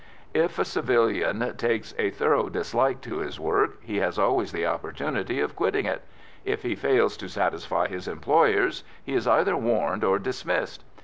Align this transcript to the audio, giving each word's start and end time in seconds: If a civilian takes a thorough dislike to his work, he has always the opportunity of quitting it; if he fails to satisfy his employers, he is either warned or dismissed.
If 0.33 0.57
a 0.57 0.65
civilian 0.65 1.55
takes 1.57 1.93
a 1.99 2.09
thorough 2.09 2.49
dislike 2.49 3.01
to 3.01 3.19
his 3.19 3.39
work, 3.39 3.77
he 3.83 3.97
has 3.97 4.17
always 4.17 4.51
the 4.51 4.65
opportunity 4.65 5.39
of 5.41 5.55
quitting 5.55 5.85
it; 5.85 6.01
if 6.43 6.63
he 6.63 6.73
fails 6.73 7.15
to 7.17 7.29
satisfy 7.29 7.87
his 7.87 8.07
employers, 8.07 8.83
he 9.05 9.13
is 9.13 9.27
either 9.27 9.55
warned 9.55 10.03
or 10.03 10.17
dismissed. 10.17 10.83